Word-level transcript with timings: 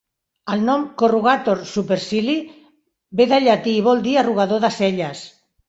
El 0.53 0.61
nom 0.69 0.85
"corrugator 1.01 1.61
supercilii" 1.73 2.41
ve 3.21 3.29
del 3.35 3.47
llatí, 3.51 3.77
i 3.83 3.87
vol 3.91 4.05
dir 4.09 4.17
"arrugador 4.25 4.67
de 4.69 4.75
celles". 4.81 5.25